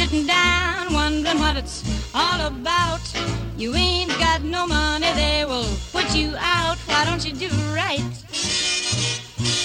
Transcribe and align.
sitting 0.00 0.26
down 0.26 0.90
wondering 0.94 1.38
what 1.38 1.56
it's 1.58 1.84
all 2.14 2.40
about. 2.46 3.02
You 3.58 3.74
ain't 3.74 4.08
got 4.18 4.42
no 4.42 4.66
money, 4.66 5.12
they 5.14 5.44
will 5.44 5.68
put 5.92 6.14
you 6.14 6.34
out. 6.38 6.78
Why 6.86 7.04
don't 7.04 7.22
you 7.22 7.34
do 7.34 7.48
right 7.74 8.10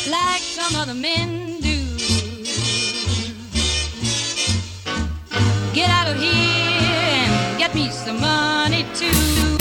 like 0.09 0.41
some 0.41 0.75
other 0.81 0.93
men 0.93 1.61
do? 1.61 1.77
Get 5.73 5.89
out 5.89 6.09
of 6.09 6.17
here 6.17 6.99
and 7.21 7.57
get 7.57 7.73
me 7.73 7.89
some 7.89 8.19
money 8.19 8.85
too. 8.93 9.54